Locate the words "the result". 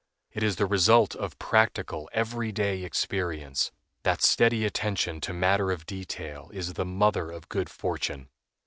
0.55-1.13